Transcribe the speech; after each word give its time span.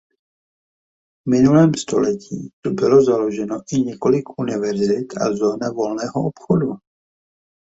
V 1.25 1.29
minulém 1.29 1.73
století 1.73 2.49
tu 2.61 2.73
bylo 2.73 3.05
založeno 3.05 3.61
i 3.71 3.79
několik 3.81 4.39
univerzit 4.39 5.07
a 5.17 5.35
zóna 5.35 5.69
volného 5.71 6.25
obchodu. 6.27 6.69